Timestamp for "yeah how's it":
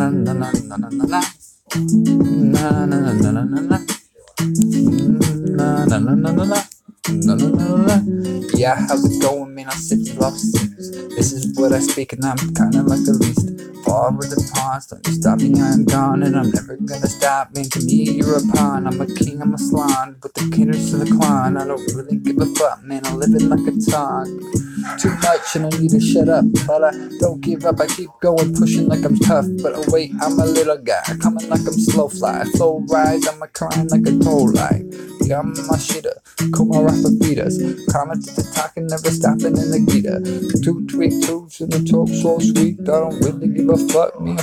8.56-9.20